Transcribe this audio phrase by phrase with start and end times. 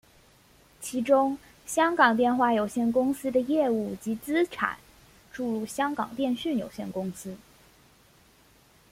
[0.81, 4.75] 其中香港电话有限公司的业务及资产
[5.31, 7.37] 注入香港电讯有限公司。